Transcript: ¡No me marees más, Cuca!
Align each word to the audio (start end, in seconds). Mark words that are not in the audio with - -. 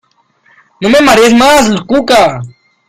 ¡No 0.79 0.89
me 0.89 0.99
marees 0.99 1.31
más, 1.35 1.69
Cuca! 1.85 2.41